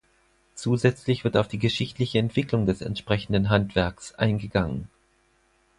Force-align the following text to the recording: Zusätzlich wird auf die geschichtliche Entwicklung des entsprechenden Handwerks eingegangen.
Zusätzlich 0.55 1.23
wird 1.23 1.37
auf 1.37 1.47
die 1.47 1.59
geschichtliche 1.59 2.17
Entwicklung 2.17 2.65
des 2.65 2.81
entsprechenden 2.81 3.51
Handwerks 3.51 4.15
eingegangen. 4.15 4.89